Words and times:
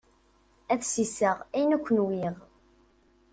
Ad 0.73 0.81
sisseɣ 0.83 1.37
ayen 1.57 1.75
akk 1.77 1.87
nwiɣ. 1.97 2.35